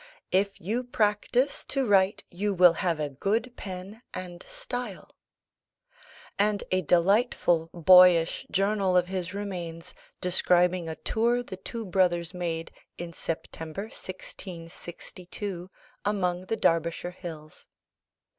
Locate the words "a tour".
10.89-11.43